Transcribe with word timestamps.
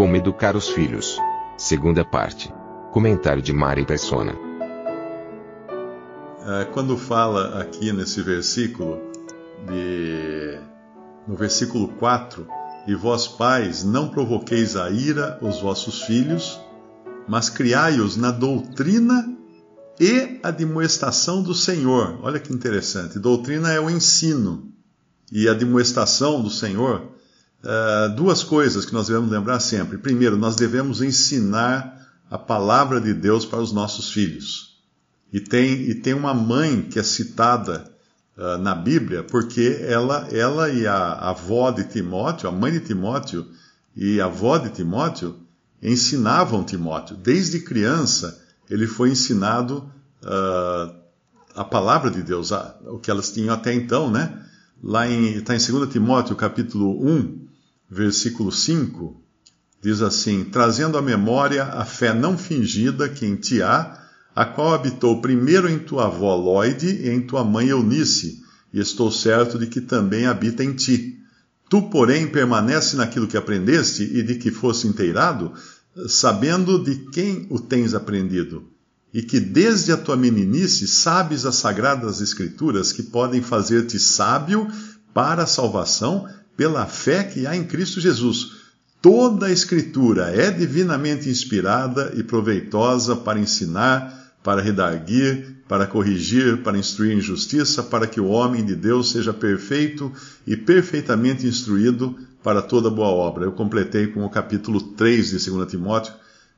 Como 0.00 0.16
educar 0.16 0.56
os 0.56 0.66
filhos. 0.66 1.18
Segunda 1.58 2.02
parte. 2.02 2.50
Comentário 2.90 3.42
de 3.42 3.52
Mari 3.52 3.84
Persona. 3.84 4.32
É, 6.42 6.64
quando 6.72 6.96
fala 6.96 7.60
aqui 7.60 7.92
nesse 7.92 8.22
versículo, 8.22 8.98
de, 9.68 10.58
no 11.28 11.36
versículo 11.36 11.88
4, 11.98 12.48
e 12.88 12.94
vós 12.94 13.28
pais, 13.28 13.84
não 13.84 14.08
provoqueis 14.08 14.74
a 14.74 14.88
ira 14.88 15.38
os 15.42 15.60
vossos 15.60 16.00
filhos, 16.00 16.58
mas 17.28 17.50
criai-os 17.50 18.16
na 18.16 18.30
doutrina 18.30 19.36
e 20.00 20.40
admoestação 20.42 21.42
do 21.42 21.54
Senhor. 21.54 22.18
Olha 22.22 22.40
que 22.40 22.54
interessante. 22.54 23.18
Doutrina 23.18 23.70
é 23.70 23.78
o 23.78 23.90
ensino 23.90 24.72
e 25.30 25.46
a 25.46 25.52
admoestação 25.52 26.42
do 26.42 26.48
Senhor. 26.48 27.19
Uh, 27.62 28.14
duas 28.14 28.42
coisas 28.42 28.86
que 28.86 28.92
nós 28.92 29.08
devemos 29.08 29.30
lembrar 29.30 29.60
sempre. 29.60 29.98
Primeiro, 29.98 30.36
nós 30.36 30.56
devemos 30.56 31.02
ensinar 31.02 32.08
a 32.30 32.38
palavra 32.38 33.00
de 33.00 33.12
Deus 33.12 33.44
para 33.44 33.60
os 33.60 33.72
nossos 33.72 34.10
filhos. 34.10 34.78
E 35.32 35.40
tem, 35.40 35.74
e 35.82 35.94
tem 35.94 36.14
uma 36.14 36.32
mãe 36.32 36.82
que 36.82 36.98
é 36.98 37.02
citada 37.02 37.90
uh, 38.36 38.56
na 38.58 38.74
Bíblia, 38.74 39.22
porque 39.22 39.78
ela, 39.82 40.26
ela 40.32 40.70
e 40.70 40.86
a, 40.86 40.96
a 40.96 41.30
avó 41.30 41.70
de 41.70 41.84
Timóteo, 41.84 42.48
a 42.48 42.52
mãe 42.52 42.72
de 42.72 42.80
Timóteo 42.80 43.46
e 43.94 44.20
a 44.20 44.24
avó 44.24 44.56
de 44.56 44.70
Timóteo, 44.70 45.36
ensinavam 45.82 46.64
Timóteo. 46.64 47.16
Desde 47.16 47.60
criança, 47.60 48.42
ele 48.70 48.86
foi 48.86 49.10
ensinado 49.10 49.90
uh, 50.22 50.94
a 51.54 51.64
palavra 51.64 52.10
de 52.10 52.22
Deus, 52.22 52.52
a, 52.52 52.74
o 52.86 52.98
que 52.98 53.10
elas 53.10 53.30
tinham 53.30 53.54
até 53.54 53.74
então, 53.74 54.10
né? 54.10 54.46
Lá 54.82 55.06
em, 55.06 55.34
está 55.34 55.54
em 55.54 55.58
2 55.58 55.92
Timóteo, 55.92 56.34
capítulo 56.34 57.06
1, 57.06 57.49
versículo 57.90 58.52
5, 58.52 59.20
diz 59.82 60.00
assim: 60.00 60.44
Trazendo 60.44 60.96
à 60.96 61.02
memória 61.02 61.64
a 61.64 61.84
fé 61.84 62.14
não 62.14 62.38
fingida 62.38 63.08
que 63.08 63.26
em 63.26 63.34
ti 63.34 63.60
há, 63.60 63.98
a 64.34 64.44
qual 64.44 64.72
habitou 64.72 65.20
primeiro 65.20 65.68
em 65.68 65.78
tua 65.78 66.06
avó 66.06 66.36
Lloyd 66.36 66.86
e 66.86 67.08
em 67.08 67.20
tua 67.20 67.44
mãe 67.44 67.68
Eunice, 67.68 68.42
e 68.72 68.78
estou 68.78 69.10
certo 69.10 69.58
de 69.58 69.66
que 69.66 69.80
também 69.80 70.26
habita 70.26 70.62
em 70.62 70.72
ti. 70.72 71.18
Tu, 71.68 71.82
porém, 71.82 72.28
permanece 72.28 72.96
naquilo 72.96 73.26
que 73.26 73.36
aprendeste 73.36 74.02
e 74.02 74.22
de 74.22 74.36
que 74.36 74.50
fosse 74.50 74.86
inteirado, 74.86 75.52
sabendo 76.08 76.82
de 76.82 76.96
quem 77.10 77.46
o 77.50 77.58
tens 77.58 77.94
aprendido, 77.94 78.68
e 79.12 79.22
que 79.22 79.40
desde 79.40 79.90
a 79.90 79.96
tua 79.96 80.16
meninice 80.16 80.86
sabes 80.86 81.44
as 81.44 81.56
sagradas 81.56 82.20
escrituras 82.20 82.92
que 82.92 83.02
podem 83.02 83.42
fazer-te 83.42 83.98
sábio 83.98 84.68
para 85.12 85.42
a 85.42 85.46
salvação 85.46 86.28
pela 86.60 86.84
fé 86.84 87.24
que 87.24 87.46
há 87.46 87.56
em 87.56 87.64
Cristo 87.64 88.02
Jesus. 88.02 88.52
Toda 89.00 89.46
a 89.46 89.50
Escritura 89.50 90.24
é 90.24 90.50
divinamente 90.50 91.26
inspirada 91.26 92.12
e 92.14 92.22
proveitosa 92.22 93.16
para 93.16 93.40
ensinar, 93.40 94.34
para 94.44 94.60
redarguir, 94.60 95.56
para 95.66 95.86
corrigir, 95.86 96.62
para 96.62 96.76
instruir 96.76 97.16
em 97.16 97.20
justiça, 97.22 97.82
para 97.82 98.06
que 98.06 98.20
o 98.20 98.26
homem 98.26 98.62
de 98.62 98.76
Deus 98.76 99.10
seja 99.10 99.32
perfeito 99.32 100.12
e 100.46 100.54
perfeitamente 100.54 101.46
instruído 101.46 102.14
para 102.42 102.60
toda 102.60 102.90
boa 102.90 103.08
obra. 103.08 103.46
Eu 103.46 103.52
completei 103.52 104.08
com 104.08 104.22
o 104.22 104.28
capítulo 104.28 104.82
3 104.82 105.30
de 105.30 105.50
2 105.50 105.66
Timóteo, 105.66 106.12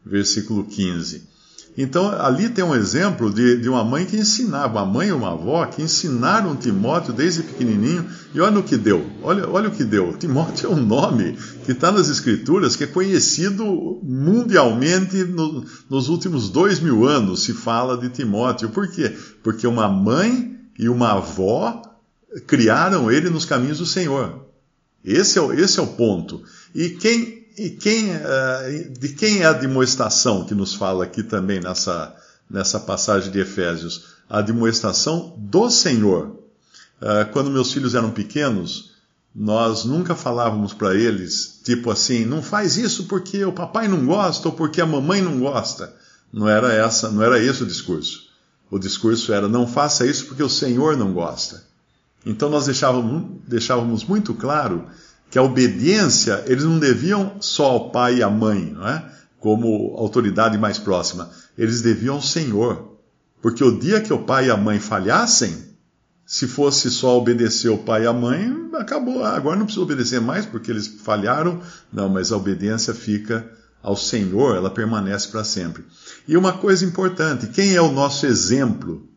versículo 0.05 0.65
15. 0.65 1.29
Então, 1.77 2.09
ali 2.21 2.51
tem 2.51 2.63
um 2.63 2.75
exemplo 2.75 3.33
de, 3.33 3.57
de 3.57 3.69
uma 3.69 3.83
mãe 3.83 4.05
que 4.05 4.17
ensinava, 4.17 4.83
uma 4.83 4.85
mãe 4.85 5.09
e 5.09 5.13
uma 5.13 5.33
avó 5.33 5.65
que 5.65 5.81
ensinaram 5.81 6.55
Timóteo 6.55 7.15
desde 7.15 7.43
pequenininho, 7.43 8.05
e 8.35 8.41
olha 8.41 8.59
o 8.59 8.63
que 8.63 8.77
deu, 8.77 9.07
olha, 9.23 9.49
olha 9.49 9.69
o 9.69 9.73
que 9.73 9.83
deu. 9.83 10.15
Timóteo 10.21 10.71
é 10.71 10.75
um 10.75 10.85
nome 10.85 11.37
que 11.65 11.73
está 11.73 11.91
nas 11.91 12.11
Escrituras, 12.11 12.77
que 12.77 12.85
é 12.85 12.87
conhecido 12.87 13.65
mundialmente 14.03 15.25
no, 15.25 15.65
nos 15.89 16.11
últimos 16.11 16.51
dois 16.51 16.79
mil 16.79 17.07
anos, 17.07 17.45
se 17.45 17.55
fala 17.55 17.97
de 17.97 18.11
Timóteo. 18.11 18.69
Por 18.69 18.89
quê? 18.89 19.11
Porque 19.43 19.67
uma 19.67 19.89
mãe 19.89 20.59
e 20.79 20.91
uma 20.91 21.13
avó 21.13 21.81
criaram 22.47 23.11
ele 23.11 23.31
nos 23.31 23.47
caminhos 23.47 23.79
do 23.79 23.87
Senhor. 23.87 24.47
Esse 25.03 25.39
é, 25.39 25.61
esse 25.61 25.81
é 25.81 25.83
o 25.83 25.87
ponto. 25.87 26.43
E 26.75 26.91
quem 26.91 27.42
e 27.57 27.71
quem, 27.71 28.11
de 28.99 29.09
quem 29.11 29.43
é 29.43 29.47
a 29.47 29.53
demonstração 29.53 30.45
que 30.45 30.55
nos 30.55 30.75
fala 30.75 31.05
aqui 31.05 31.23
também 31.23 31.61
nessa, 31.61 32.15
nessa 32.49 32.81
passagem 32.81 33.31
de 33.31 33.39
Efésios? 33.41 34.07
A 34.29 34.41
demonstração 34.41 35.35
do 35.39 35.71
Senhor. 35.71 36.39
Quando 37.33 37.51
meus 37.51 37.73
filhos 37.73 37.95
eram 37.95 38.11
pequenos, 38.11 38.93
nós 39.35 39.85
nunca 39.85 40.15
falávamos 40.15 40.73
para 40.73 40.95
eles, 40.95 41.61
tipo 41.65 41.91
assim, 41.91 42.25
não 42.25 42.43
faz 42.43 42.77
isso 42.77 43.05
porque 43.05 43.45
o 43.45 43.53
papai 43.53 43.89
não 43.89 44.05
gosta 44.05 44.49
ou 44.49 44.55
porque 44.55 44.81
a 44.81 44.87
mamãe 44.87 45.23
não 45.23 45.41
gosta. 45.41 45.95
Não 46.33 46.49
era 46.49 46.73
essa, 46.73 47.11
não 47.11 47.23
era 47.23 47.39
esse 47.39 47.63
o 47.63 47.67
discurso. 47.67 48.29
O 48.71 48.79
discurso 48.79 49.33
era 49.33 49.49
não 49.49 49.67
faça 49.67 50.07
isso 50.07 50.27
porque 50.27 50.43
o 50.43 50.49
Senhor 50.49 50.97
não 50.97 51.13
gosta. 51.13 51.63
Então 52.25 52.49
nós 52.49 52.67
deixávamos, 52.67 53.41
deixávamos 53.47 54.05
muito 54.05 54.33
claro 54.35 54.87
que 55.33 55.39
a 55.39 55.43
obediência, 55.43 56.45
eles 56.47 56.63
não 56.63 56.79
deviam 56.79 57.37
só 57.41 57.71
ao 57.71 57.91
pai 57.91 58.17
e 58.17 58.23
à 58.23 58.29
mãe, 58.29 58.67
não 58.67 58.87
é? 58.87 59.03
como 59.41 59.97
autoridade 59.97 60.59
mais 60.59 60.79
próxima, 60.79 61.31
eles 61.57 61.81
deviam 61.81 62.17
ao 62.17 62.23
Senhor. 62.23 62.99
Porque 63.41 63.65
o 63.65 63.79
dia 63.79 64.03
que 64.03 64.13
o 64.13 64.25
pai 64.25 64.49
e 64.49 64.51
a 64.51 64.59
mãe 64.59 64.79
falhassem, 64.79 65.57
se 66.27 66.47
fosse 66.47 66.91
só 66.91 67.17
obedecer 67.17 67.71
o 67.71 67.79
pai 67.79 68.05
e 68.05 68.07
a 68.07 68.13
mãe, 68.13 68.55
acabou. 68.75 69.25
Agora 69.25 69.57
não 69.57 69.65
precisa 69.65 69.83
obedecer 69.83 70.21
mais 70.21 70.45
porque 70.45 70.71
eles 70.71 70.87
falharam. 70.87 71.63
Não, 71.91 72.11
mas 72.11 72.31
a 72.31 72.37
obediência 72.37 72.93
fica 72.93 73.51
ao 73.83 73.97
Senhor, 73.97 74.55
ela 74.55 74.71
permanece 74.71 75.29
para 75.29 75.43
sempre. 75.45 75.83
E 76.29 76.37
uma 76.37 76.53
coisa 76.53 76.85
importante: 76.85 77.47
quem 77.47 77.75
é 77.75 77.81
o 77.81 77.91
nosso 77.91 78.27
exemplo? 78.27 79.09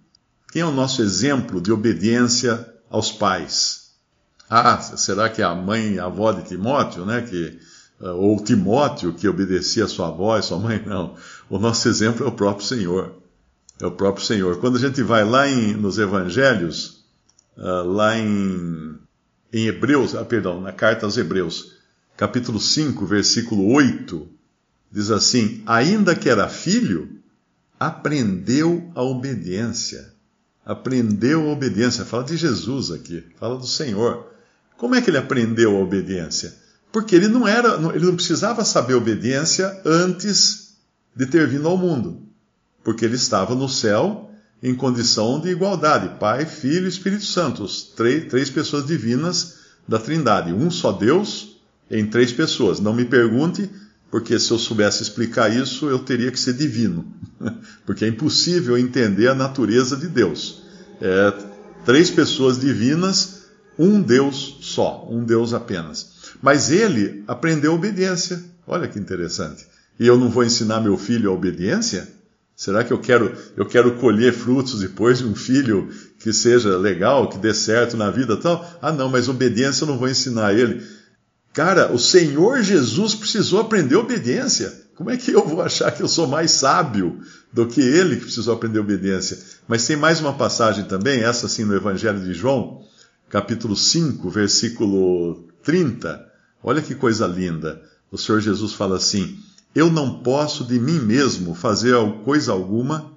Quem 0.49 0.61
é 0.61 0.65
o 0.65 0.71
nosso 0.71 1.01
exemplo 1.01 1.59
de 1.59 1.73
obediência 1.73 2.65
aos 2.89 3.11
pais? 3.11 3.84
Ah, 4.49 4.79
será 4.79 5.29
que 5.29 5.41
a 5.41 5.53
mãe, 5.55 5.97
a 5.97 6.05
avó 6.05 6.31
de 6.31 6.47
Timóteo, 6.47 7.05
né? 7.05 7.21
Que, 7.21 7.59
ou 7.99 8.43
Timóteo 8.43 9.13
que 9.13 9.27
obedecia 9.27 9.85
a 9.85 9.87
sua 9.87 10.07
avó 10.07 10.37
e 10.37 10.43
sua 10.43 10.59
mãe? 10.59 10.81
Não. 10.85 11.15
O 11.49 11.57
nosso 11.57 11.87
exemplo 11.87 12.25
é 12.25 12.29
o 12.29 12.31
próprio 12.31 12.65
Senhor. 12.65 13.15
É 13.81 13.85
o 13.85 13.91
próprio 13.91 14.25
Senhor. 14.25 14.59
Quando 14.59 14.77
a 14.77 14.79
gente 14.79 15.01
vai 15.01 15.25
lá 15.25 15.47
em, 15.47 15.73
nos 15.73 15.97
Evangelhos, 15.97 17.03
lá 17.57 18.17
em, 18.17 18.97
em 19.51 19.67
Hebreus, 19.67 20.15
ah, 20.15 20.23
perdão, 20.23 20.61
na 20.61 20.71
carta 20.71 21.05
aos 21.05 21.17
Hebreus, 21.17 21.73
capítulo 22.15 22.59
5, 22.59 23.05
versículo 23.05 23.73
8, 23.73 24.27
diz 24.91 25.11
assim: 25.11 25.61
Ainda 25.65 26.15
que 26.15 26.29
era 26.29 26.47
filho, 26.47 27.19
aprendeu 27.79 28.91
a 28.95 29.01
obediência. 29.01 30.13
Aprendeu 30.65 31.49
a 31.49 31.53
obediência. 31.53 32.05
Fala 32.05 32.23
de 32.23 32.37
Jesus 32.37 32.91
aqui, 32.91 33.23
fala 33.37 33.57
do 33.57 33.67
Senhor. 33.67 34.34
Como 34.77 34.95
é 34.95 35.01
que 35.01 35.09
ele 35.09 35.17
aprendeu 35.17 35.75
a 35.75 35.79
obediência? 35.79 36.53
Porque 36.91 37.15
ele 37.15 37.27
não 37.27 37.47
era, 37.47 37.75
ele 37.93 38.05
não 38.05 38.15
precisava 38.15 38.63
saber 38.63 38.93
obediência 38.93 39.81
antes 39.85 40.75
de 41.15 41.25
ter 41.25 41.47
vindo 41.47 41.67
ao 41.67 41.77
mundo. 41.77 42.23
Porque 42.83 43.05
ele 43.05 43.15
estava 43.15 43.55
no 43.55 43.67
céu 43.67 44.31
em 44.61 44.73
condição 44.73 45.39
de 45.39 45.49
igualdade, 45.49 46.17
Pai, 46.19 46.45
Filho 46.45 46.85
e 46.85 46.89
Espírito 46.89 47.25
Santo, 47.25 47.65
três, 47.95 48.27
três 48.29 48.49
pessoas 48.49 48.85
divinas 48.85 49.55
da 49.87 49.99
Trindade, 49.99 50.53
um 50.53 50.71
só 50.71 50.91
Deus 50.91 51.57
em 51.89 52.05
três 52.05 52.31
pessoas. 52.31 52.79
Não 52.79 52.93
me 52.93 53.05
pergunte, 53.05 53.69
porque 54.09 54.39
se 54.39 54.51
eu 54.51 54.57
soubesse 54.57 55.03
explicar 55.03 55.55
isso, 55.55 55.87
eu 55.87 55.99
teria 55.99 56.31
que 56.31 56.39
ser 56.39 56.53
divino, 56.53 57.05
porque 57.85 58.05
é 58.05 58.07
impossível 58.07 58.77
entender 58.77 59.27
a 59.27 59.35
natureza 59.35 59.95
de 59.95 60.07
Deus. 60.07 60.63
É, 61.01 61.33
três 61.85 62.09
pessoas 62.09 62.59
divinas 62.59 63.44
um 63.77 64.01
Deus 64.01 64.57
só, 64.61 65.07
um 65.09 65.23
Deus 65.23 65.53
apenas. 65.53 66.15
Mas 66.41 66.71
ele 66.71 67.23
aprendeu 67.27 67.73
obediência. 67.73 68.43
Olha 68.67 68.87
que 68.87 68.99
interessante. 68.99 69.65
E 69.99 70.05
eu 70.05 70.17
não 70.17 70.29
vou 70.29 70.43
ensinar 70.43 70.81
meu 70.81 70.97
filho 70.97 71.29
a 71.29 71.33
obediência? 71.33 72.07
Será 72.55 72.83
que 72.83 72.93
eu 72.93 72.99
quero, 72.99 73.35
eu 73.57 73.65
quero 73.65 73.95
colher 73.95 74.33
frutos 74.33 74.79
depois 74.79 75.19
de 75.19 75.25
um 75.25 75.35
filho 75.35 75.89
que 76.19 76.31
seja 76.31 76.77
legal, 76.77 77.29
que 77.29 77.37
dê 77.37 77.53
certo 77.53 77.97
na 77.97 78.09
vida 78.09 78.37
tal? 78.37 78.65
Ah, 78.81 78.93
não, 78.93 79.09
mas 79.09 79.27
obediência 79.27 79.83
eu 79.83 79.87
não 79.87 79.97
vou 79.97 80.07
ensinar 80.07 80.53
ele. 80.53 80.81
Cara, 81.53 81.91
o 81.91 81.99
Senhor 81.99 82.61
Jesus 82.61 83.13
precisou 83.13 83.59
aprender 83.59 83.95
obediência. 83.95 84.73
Como 84.95 85.09
é 85.09 85.17
que 85.17 85.31
eu 85.31 85.45
vou 85.45 85.61
achar 85.61 85.91
que 85.91 86.01
eu 86.01 86.07
sou 86.07 86.27
mais 86.27 86.51
sábio 86.51 87.19
do 87.51 87.67
que 87.67 87.81
ele 87.81 88.15
que 88.15 88.23
precisou 88.23 88.53
aprender 88.53 88.79
obediência? 88.79 89.37
Mas 89.67 89.85
tem 89.85 89.97
mais 89.97 90.21
uma 90.21 90.33
passagem 90.33 90.85
também, 90.85 91.21
essa 91.21 91.49
sim 91.49 91.65
no 91.65 91.75
Evangelho 91.75 92.19
de 92.19 92.33
João, 92.33 92.84
capítulo 93.29 93.75
5, 93.75 94.29
versículo 94.29 95.47
30. 95.63 96.25
Olha 96.63 96.81
que 96.81 96.95
coisa 96.95 97.27
linda. 97.27 97.81
O 98.11 98.17
Senhor 98.17 98.39
Jesus 98.39 98.73
fala 98.73 98.97
assim: 98.97 99.39
Eu 99.73 99.91
não 99.91 100.19
posso 100.19 100.63
de 100.63 100.79
mim 100.79 100.99
mesmo 100.99 101.53
fazer 101.53 101.95
coisa 102.23 102.51
alguma. 102.51 103.13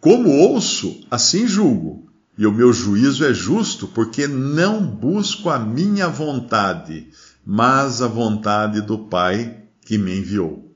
Como 0.00 0.30
ouço, 0.30 1.00
assim 1.10 1.46
julgo. 1.46 2.10
E 2.36 2.46
o 2.46 2.52
meu 2.52 2.72
juízo 2.72 3.24
é 3.24 3.32
justo, 3.32 3.86
porque 3.86 4.26
não 4.26 4.84
busco 4.84 5.50
a 5.50 5.58
minha 5.58 6.08
vontade, 6.08 7.08
mas 7.44 8.00
a 8.00 8.08
vontade 8.08 8.80
do 8.80 8.98
Pai 8.98 9.64
que 9.82 9.98
me 9.98 10.18
enviou. 10.18 10.74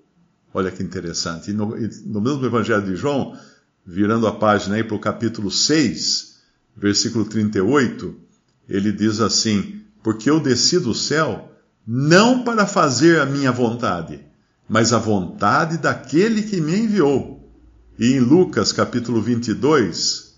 Olha 0.52 0.70
que 0.70 0.82
interessante. 0.82 1.50
E 1.50 1.54
no, 1.54 1.74
no 2.06 2.20
mesmo 2.20 2.44
Evangelho 2.44 2.84
de 2.84 2.94
João, 2.94 3.36
virando 3.84 4.26
a 4.26 4.32
página 4.32 4.76
aí 4.76 4.84
para 4.84 4.96
o 4.96 5.00
capítulo 5.00 5.50
6, 5.50 6.36
versículo 6.76 7.24
38, 7.24 8.25
ele 8.68 8.92
diz 8.92 9.20
assim: 9.20 9.82
Porque 10.02 10.28
eu 10.28 10.40
desci 10.40 10.78
do 10.78 10.94
céu 10.94 11.52
não 11.86 12.42
para 12.42 12.66
fazer 12.66 13.20
a 13.20 13.26
minha 13.26 13.52
vontade, 13.52 14.20
mas 14.68 14.92
a 14.92 14.98
vontade 14.98 15.78
daquele 15.78 16.42
que 16.42 16.60
me 16.60 16.76
enviou. 16.76 17.36
E 17.98 18.12
em 18.12 18.20
Lucas 18.20 18.72
capítulo 18.72 19.22
22, 19.22 20.34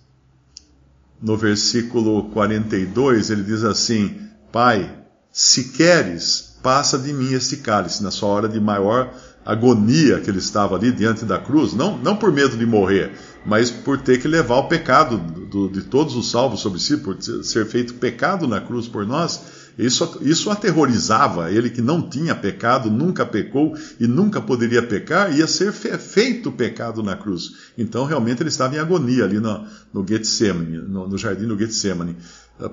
no 1.21 1.37
versículo 1.37 2.31
42, 2.31 3.31
ele 3.31 3.43
diz 3.43 3.65
assim: 3.65 4.21
Pai, 4.53 5.05
se 5.33 5.71
queres, 5.71 6.59
passa 6.63 6.99
de 6.99 7.13
mim 7.13 7.33
este 7.33 7.57
cálice, 7.59 8.03
na 8.03 8.11
sua 8.11 8.29
hora 8.29 8.49
de 8.49 8.61
maior 8.61 9.13
agonia 9.49 10.21
que 10.21 10.29
ele 10.29 10.41
estava 10.41 10.77
ali 10.77 10.93
diante 10.93 11.25
da 11.25 11.39
cruz, 11.39 11.73
não, 11.73 11.97
não 11.97 12.15
por 12.15 12.31
medo 12.31 12.55
de 12.55 12.67
morrer, 12.67 13.13
mas 13.47 13.71
por 13.71 13.97
ter 13.97 14.21
que 14.21 14.29
levar 14.29 14.57
o 14.57 14.69
pecado 14.69 15.17
do, 15.17 15.71
de 15.71 15.85
todos 15.85 16.15
os 16.17 16.31
salvos 16.31 16.61
sobre 16.61 16.79
si, 16.79 16.99
por 16.99 17.17
ser 17.23 17.65
feito 17.65 17.95
pecado 17.95 18.47
na 18.47 18.61
cruz 18.61 18.87
por 18.87 19.07
nós. 19.07 19.41
Isso, 19.79 20.19
isso 20.21 20.51
aterrorizava 20.51 21.51
ele 21.51 21.71
que 21.71 21.81
não 21.81 22.03
tinha 22.03 22.35
pecado, 22.35 22.91
nunca 22.91 23.25
pecou 23.25 23.75
e 23.99 24.07
nunca 24.07 24.39
poderia 24.39 24.83
pecar, 24.83 25.35
ia 25.35 25.47
ser 25.47 25.73
fe, 25.73 25.97
feito 25.97 26.53
pecado 26.53 27.03
na 27.03 27.17
cruz. 27.17 27.53
Então 27.79 28.05
realmente 28.05 28.43
ele 28.43 28.51
estava 28.51 28.75
em 28.75 28.79
agonia 28.79 29.25
ali 29.25 29.41
no, 29.41 29.67
no 29.95 30.07
Getsemane, 30.07 30.77
no, 30.79 31.09
no 31.09 31.17
jardim 31.17 31.47
do 31.47 31.57
Getsemane. 31.57 32.17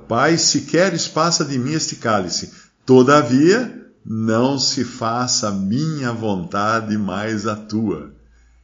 Pai, 0.09 0.37
se 0.37 0.61
queres, 0.61 1.07
passa 1.07 1.45
de 1.45 1.57
mim 1.57 1.71
este 1.71 1.95
cálice. 1.95 2.51
Todavia, 2.85 3.84
não 4.05 4.59
se 4.59 4.83
faça 4.83 5.47
a 5.47 5.51
minha 5.51 6.11
vontade, 6.11 6.95
mais 6.97 7.47
a 7.47 7.55
tua. 7.55 8.11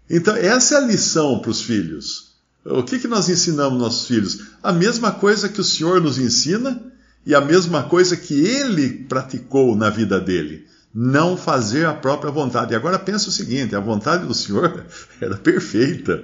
Então, 0.10 0.36
essa 0.36 0.76
é 0.76 0.78
a 0.78 0.86
lição 0.86 1.40
para 1.40 1.50
os 1.50 1.62
filhos. 1.62 2.32
O 2.64 2.84
que, 2.84 3.00
que 3.00 3.08
nós 3.08 3.28
ensinamos 3.28 3.80
nossos 3.80 4.08
filhos? 4.08 4.42
A 4.62 4.72
mesma 4.72 5.12
coisa 5.12 5.50
que 5.50 5.60
o 5.60 5.64
Senhor 5.64 6.00
nos 6.00 6.20
ensina 6.20 6.80
e 7.26 7.34
a 7.34 7.42
mesma 7.42 7.84
coisa 7.84 8.16
que 8.16 8.34
ele 8.46 9.06
praticou 9.10 9.76
na 9.76 9.90
vida 9.90 10.20
dele. 10.20 10.68
Não 10.94 11.36
fazer 11.36 11.86
a 11.86 11.94
própria 11.94 12.32
vontade. 12.32 12.74
E 12.74 12.76
agora 12.76 13.00
pensa 13.00 13.30
o 13.30 13.32
seguinte: 13.32 13.76
a 13.76 13.80
vontade 13.80 14.28
do 14.28 14.34
Senhor 14.34 14.86
era 15.20 15.38
perfeita. 15.38 16.24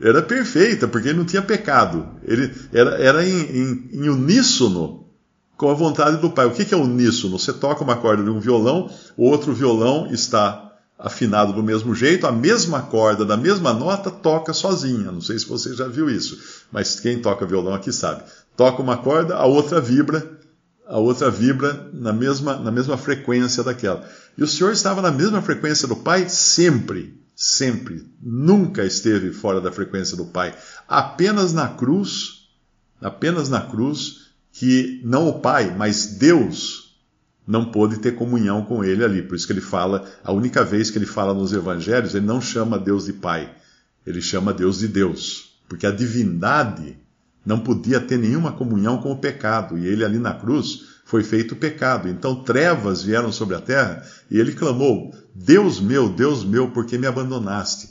Era 0.00 0.22
perfeita, 0.22 0.86
porque 0.86 1.08
ele 1.08 1.18
não 1.18 1.24
tinha 1.24 1.42
pecado. 1.42 2.06
Ele 2.24 2.52
era, 2.72 2.90
era 3.02 3.26
em, 3.26 3.40
em, 3.40 3.90
em 3.92 4.08
uníssono 4.08 5.03
com 5.56 5.70
a 5.70 5.74
vontade 5.74 6.18
do 6.18 6.30
Pai. 6.30 6.46
O 6.46 6.52
que 6.52 6.74
é 6.74 6.76
uníssono? 6.76 7.38
Você 7.38 7.52
toca 7.52 7.84
uma 7.84 7.96
corda 7.96 8.22
de 8.22 8.30
um 8.30 8.40
violão, 8.40 8.90
o 9.16 9.28
outro 9.28 9.52
violão 9.52 10.08
está 10.10 10.72
afinado 10.98 11.52
do 11.52 11.62
mesmo 11.62 11.94
jeito, 11.94 12.26
a 12.26 12.32
mesma 12.32 12.82
corda 12.82 13.24
da 13.24 13.36
mesma 13.36 13.72
nota 13.72 14.10
toca 14.10 14.52
sozinha. 14.52 15.10
Não 15.10 15.20
sei 15.20 15.38
se 15.38 15.46
você 15.46 15.74
já 15.74 15.86
viu 15.86 16.08
isso, 16.08 16.64
mas 16.70 16.98
quem 17.00 17.20
toca 17.20 17.46
violão 17.46 17.74
aqui 17.74 17.92
sabe. 17.92 18.22
Toca 18.56 18.82
uma 18.82 18.96
corda, 18.96 19.36
a 19.36 19.44
outra 19.44 19.80
vibra, 19.80 20.38
a 20.86 20.98
outra 20.98 21.30
vibra 21.30 21.90
na 21.92 22.12
mesma, 22.12 22.56
na 22.56 22.70
mesma 22.70 22.96
frequência 22.96 23.62
daquela. 23.62 24.08
E 24.36 24.42
o 24.42 24.48
Senhor 24.48 24.72
estava 24.72 25.02
na 25.02 25.10
mesma 25.10 25.42
frequência 25.42 25.88
do 25.88 25.96
Pai 25.96 26.28
sempre, 26.28 27.20
sempre. 27.34 28.08
Nunca 28.22 28.84
esteve 28.84 29.32
fora 29.32 29.60
da 29.60 29.72
frequência 29.72 30.16
do 30.16 30.26
Pai. 30.26 30.54
Apenas 30.88 31.52
na 31.52 31.68
cruz, 31.68 32.48
apenas 33.00 33.48
na 33.48 33.60
cruz, 33.60 34.23
que 34.54 35.00
não 35.04 35.28
o 35.28 35.40
Pai, 35.40 35.74
mas 35.76 36.06
Deus 36.06 36.96
não 37.46 37.72
pôde 37.72 37.98
ter 37.98 38.14
comunhão 38.14 38.64
com 38.64 38.84
ele 38.84 39.04
ali. 39.04 39.20
Por 39.20 39.34
isso 39.34 39.46
que 39.46 39.52
ele 39.52 39.60
fala, 39.60 40.08
a 40.22 40.32
única 40.32 40.64
vez 40.64 40.90
que 40.90 40.96
ele 40.96 41.06
fala 41.06 41.34
nos 41.34 41.52
evangelhos, 41.52 42.14
ele 42.14 42.24
não 42.24 42.40
chama 42.40 42.78
Deus 42.78 43.06
de 43.06 43.12
Pai, 43.12 43.52
ele 44.06 44.22
chama 44.22 44.54
Deus 44.54 44.78
de 44.78 44.86
Deus, 44.86 45.58
porque 45.68 45.84
a 45.84 45.90
divindade 45.90 46.96
não 47.44 47.58
podia 47.58 48.00
ter 48.00 48.16
nenhuma 48.16 48.52
comunhão 48.52 48.98
com 48.98 49.10
o 49.10 49.18
pecado, 49.18 49.76
e 49.76 49.86
ele 49.88 50.04
ali 50.04 50.18
na 50.18 50.32
cruz 50.32 50.84
foi 51.04 51.24
feito 51.24 51.56
pecado. 51.56 52.08
Então 52.08 52.44
trevas 52.44 53.02
vieram 53.02 53.32
sobre 53.32 53.56
a 53.56 53.60
terra 53.60 54.06
e 54.30 54.38
ele 54.38 54.52
clamou: 54.52 55.12
Deus 55.34 55.80
meu, 55.80 56.08
Deus 56.08 56.44
meu, 56.44 56.70
por 56.70 56.86
que 56.86 56.96
me 56.96 57.08
abandonaste? 57.08 57.88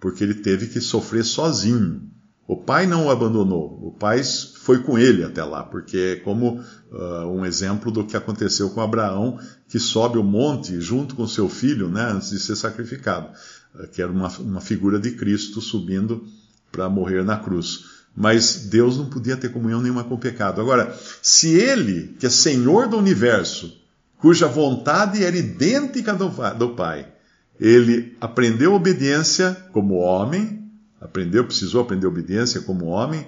Porque 0.00 0.22
ele 0.22 0.34
teve 0.34 0.68
que 0.68 0.80
sofrer 0.80 1.24
sozinho. 1.24 2.00
O 2.48 2.56
pai 2.56 2.86
não 2.86 3.06
o 3.06 3.10
abandonou, 3.10 3.76
o 3.82 3.90
pai 3.90 4.22
foi 4.22 4.78
com 4.78 4.96
ele 4.96 5.24
até 5.24 5.42
lá, 5.42 5.64
porque 5.64 5.96
é 5.96 6.16
como 6.16 6.60
uh, 6.92 7.26
um 7.26 7.44
exemplo 7.44 7.90
do 7.90 8.04
que 8.04 8.16
aconteceu 8.16 8.70
com 8.70 8.80
Abraão, 8.80 9.38
que 9.68 9.80
sobe 9.80 10.16
o 10.16 10.22
monte 10.22 10.80
junto 10.80 11.16
com 11.16 11.26
seu 11.26 11.48
filho, 11.48 11.88
né, 11.88 12.02
antes 12.12 12.30
de 12.30 12.38
ser 12.38 12.54
sacrificado, 12.54 13.28
uh, 13.74 13.88
que 13.88 14.00
era 14.00 14.12
uma, 14.12 14.28
uma 14.38 14.60
figura 14.60 14.98
de 14.98 15.10
Cristo 15.12 15.60
subindo 15.60 16.24
para 16.70 16.88
morrer 16.88 17.24
na 17.24 17.36
cruz. 17.36 17.96
Mas 18.14 18.68
Deus 18.70 18.96
não 18.96 19.10
podia 19.10 19.36
ter 19.36 19.52
comunhão 19.52 19.82
nenhuma 19.82 20.04
com 20.04 20.14
o 20.14 20.18
pecado. 20.18 20.60
Agora, 20.60 20.96
se 21.20 21.50
ele, 21.54 22.14
que 22.18 22.26
é 22.26 22.30
Senhor 22.30 22.88
do 22.88 22.96
universo, 22.96 23.76
cuja 24.18 24.46
vontade 24.46 25.22
era 25.22 25.36
idêntica 25.36 26.14
do, 26.14 26.30
do 26.56 26.70
Pai, 26.70 27.12
ele 27.60 28.16
aprendeu 28.20 28.72
obediência 28.72 29.54
como 29.72 29.96
homem, 29.96 30.65
aprendeu, 31.00 31.44
precisou 31.44 31.82
aprender 31.82 32.06
obediência 32.06 32.60
como 32.60 32.86
homem 32.86 33.26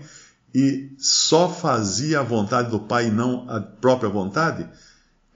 e 0.55 0.91
só 0.99 1.49
fazia 1.49 2.21
a 2.21 2.23
vontade 2.23 2.71
do 2.71 2.81
Pai 2.81 3.09
e 3.09 3.11
não 3.11 3.49
a 3.49 3.61
própria 3.61 4.09
vontade? 4.09 4.67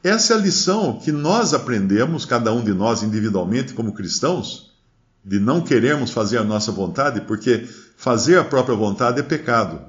Essa 0.03 0.35
é 0.35 0.37
a 0.37 0.41
lição 0.41 0.99
que 0.99 1.13
nós 1.13 1.55
aprendemos, 1.55 2.25
cada 2.25 2.53
um 2.53 2.65
de 2.65 2.73
nós 2.73 3.03
individualmente, 3.03 3.73
como 3.73 3.93
cristãos, 3.93 4.73
de 5.25 5.39
não 5.39 5.61
querermos 5.61 6.11
fazer 6.11 6.39
a 6.39 6.45
nossa 6.45 6.73
vontade, 6.73 7.21
porque 7.21 7.69
fazer 7.97 8.39
a 8.39 8.45
própria 8.45 8.75
vontade 8.75 9.21
é 9.21 9.23
pecado. 9.23 9.81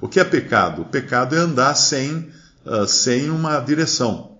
O 0.00 0.08
que 0.08 0.18
é 0.18 0.24
pecado? 0.24 0.86
Pecado 0.86 1.36
é 1.36 1.38
andar 1.38 1.74
sem, 1.74 2.30
uh, 2.64 2.86
sem 2.86 3.28
uma 3.30 3.60
direção. 3.60 4.38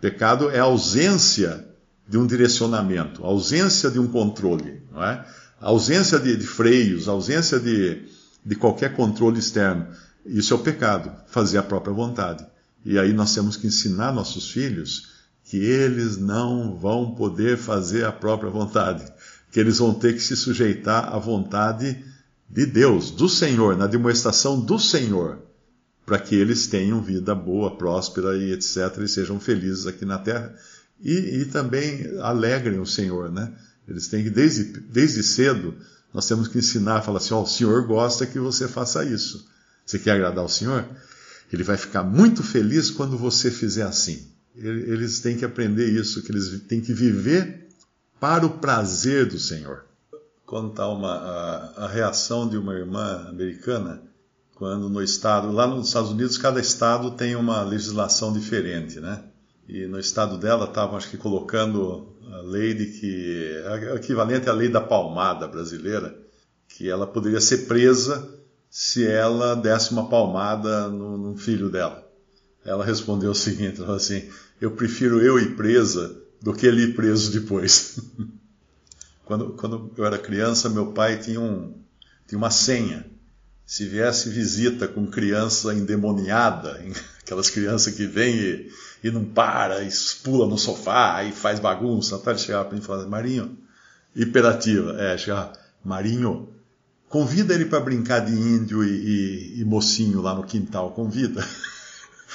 Pecado 0.00 0.50
é 0.50 0.58
a 0.58 0.64
ausência 0.64 1.66
de 2.06 2.18
um 2.18 2.26
direcionamento, 2.26 3.24
a 3.24 3.28
ausência 3.28 3.90
de 3.90 3.98
um 3.98 4.08
controle. 4.08 4.82
Não 4.92 5.02
é? 5.02 5.24
A 5.60 5.68
ausência 5.68 6.18
de, 6.18 6.36
de 6.36 6.46
freios, 6.46 7.06
ausência 7.06 7.60
de, 7.60 8.02
de 8.44 8.54
qualquer 8.56 8.96
controle 8.96 9.38
externo. 9.38 9.86
Isso 10.24 10.54
é 10.54 10.56
o 10.56 10.60
pecado, 10.60 11.12
fazer 11.26 11.58
a 11.58 11.62
própria 11.62 11.92
vontade. 11.92 12.46
E 12.84 12.98
aí 12.98 13.12
nós 13.12 13.34
temos 13.34 13.56
que 13.56 13.66
ensinar 13.66 14.12
nossos 14.12 14.50
filhos 14.50 15.10
que 15.44 15.58
eles 15.58 16.16
não 16.16 16.76
vão 16.76 17.14
poder 17.14 17.58
fazer 17.58 18.04
a 18.04 18.12
própria 18.12 18.50
vontade, 18.50 19.04
que 19.50 19.58
eles 19.58 19.78
vão 19.78 19.92
ter 19.92 20.14
que 20.14 20.22
se 20.22 20.36
sujeitar 20.36 21.12
à 21.12 21.18
vontade 21.18 22.04
de 22.48 22.66
Deus, 22.66 23.10
do 23.10 23.28
Senhor, 23.28 23.76
na 23.76 23.86
demonstração 23.86 24.60
do 24.60 24.78
Senhor, 24.78 25.38
para 26.06 26.18
que 26.18 26.34
eles 26.34 26.66
tenham 26.68 27.02
vida 27.02 27.34
boa, 27.34 27.76
próspera 27.76 28.36
e 28.36 28.52
etc., 28.52 28.96
e 29.02 29.08
sejam 29.08 29.38
felizes 29.38 29.86
aqui 29.86 30.04
na 30.04 30.18
terra. 30.18 30.54
E, 31.02 31.12
e 31.12 31.44
também 31.46 32.06
alegrem 32.20 32.78
o 32.78 32.86
Senhor, 32.86 33.30
né? 33.30 33.52
Eles 33.88 34.08
têm 34.08 34.22
que, 34.22 34.30
desde, 34.30 34.64
desde 34.80 35.22
cedo, 35.22 35.74
nós 36.12 36.26
temos 36.26 36.48
que 36.48 36.58
ensinar, 36.58 37.02
falar 37.02 37.18
assim, 37.18 37.34
ó, 37.34 37.40
oh, 37.40 37.42
o 37.42 37.46
Senhor 37.46 37.86
gosta 37.86 38.26
que 38.26 38.38
você 38.38 38.68
faça 38.68 39.04
isso. 39.04 39.48
Você 39.84 39.98
quer 39.98 40.12
agradar 40.12 40.44
o 40.44 40.48
Senhor? 40.48 40.86
Ele 41.52 41.64
vai 41.64 41.76
ficar 41.76 42.02
muito 42.02 42.42
feliz 42.42 42.90
quando 42.90 43.18
você 43.18 43.50
fizer 43.50 43.82
assim. 43.82 44.28
Eles 44.54 45.20
têm 45.20 45.36
que 45.36 45.44
aprender 45.44 45.86
isso, 45.86 46.22
que 46.22 46.30
eles 46.30 46.60
têm 46.68 46.80
que 46.80 46.92
viver 46.92 47.68
para 48.18 48.44
o 48.44 48.58
prazer 48.58 49.26
do 49.26 49.38
Senhor. 49.38 49.84
Contar 50.44 50.88
uma, 50.88 51.12
a, 51.12 51.84
a 51.84 51.88
reação 51.88 52.48
de 52.48 52.56
uma 52.56 52.74
irmã 52.74 53.26
americana 53.28 54.02
quando 54.60 54.90
no 54.90 55.02
estado, 55.02 55.50
lá 55.50 55.66
nos 55.66 55.86
Estados 55.86 56.10
Unidos, 56.10 56.36
cada 56.36 56.60
estado 56.60 57.12
tem 57.12 57.34
uma 57.34 57.62
legislação 57.62 58.30
diferente, 58.30 59.00
né? 59.00 59.24
E 59.66 59.86
no 59.86 59.98
estado 59.98 60.36
dela 60.36 60.66
estavam, 60.66 60.98
acho 60.98 61.08
que, 61.08 61.16
colocando 61.16 62.08
a 62.32 62.40
lei 62.42 62.74
de 62.74 62.86
que. 62.86 63.62
É 63.64 63.94
equivalente 63.94 64.48
à 64.48 64.52
lei 64.52 64.68
da 64.68 64.80
palmada 64.80 65.46
brasileira, 65.46 66.16
que 66.68 66.88
ela 66.88 67.06
poderia 67.06 67.40
ser 67.40 67.66
presa 67.66 68.28
se 68.68 69.06
ela 69.06 69.56
desse 69.56 69.90
uma 69.90 70.08
palmada 70.08 70.88
no, 70.88 71.18
no 71.18 71.36
filho 71.36 71.68
dela. 71.68 72.06
Ela 72.64 72.84
respondeu 72.84 73.32
o 73.32 73.34
seguinte: 73.34 73.80
ela 73.80 73.96
assim, 73.96 74.28
eu 74.60 74.70
prefiro 74.70 75.20
eu 75.20 75.38
ir 75.38 75.56
presa 75.56 76.16
do 76.40 76.54
que 76.54 76.66
ele 76.66 76.82
ir 76.82 76.94
preso 76.94 77.32
depois. 77.32 77.98
quando, 79.24 79.50
quando 79.50 79.92
eu 79.96 80.04
era 80.04 80.18
criança, 80.18 80.68
meu 80.68 80.92
pai 80.92 81.18
tinha, 81.18 81.40
um, 81.40 81.74
tinha 82.26 82.38
uma 82.38 82.50
senha. 82.50 83.06
Se 83.70 83.86
viesse 83.86 84.28
visita 84.28 84.88
com 84.88 85.06
criança 85.06 85.72
endemoniada, 85.72 86.84
aquelas 87.22 87.48
crianças 87.48 87.94
que 87.94 88.04
vêm 88.04 88.34
e, 88.34 88.68
e 89.04 89.12
não 89.12 89.24
para, 89.24 89.84
e 89.84 89.90
pula 90.24 90.44
no 90.44 90.58
sofá 90.58 91.22
e 91.22 91.30
faz 91.30 91.60
bagunça, 91.60 92.16
até 92.16 92.30
ele 92.30 92.40
chegava 92.40 92.64
para 92.64 92.74
mim 92.74 92.82
e 92.82 92.84
falava, 92.84 93.08
Marinho, 93.08 93.56
hiperativa, 94.12 95.00
é, 95.00 95.16
chegava, 95.16 95.52
Marinho, 95.84 96.48
convida 97.08 97.54
ele 97.54 97.64
para 97.64 97.78
brincar 97.78 98.18
de 98.18 98.32
índio 98.32 98.82
e, 98.82 98.88
e, 98.88 99.60
e 99.60 99.64
mocinho 99.64 100.20
lá 100.20 100.34
no 100.34 100.42
quintal, 100.42 100.90
convida. 100.90 101.46